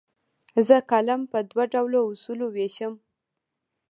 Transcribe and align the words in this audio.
زه 0.67 0.75
کالم 0.89 1.21
په 1.31 1.39
دوه 1.49 1.63
ډوله 1.73 1.99
اصولو 2.11 2.45
ویشم. 2.51 2.93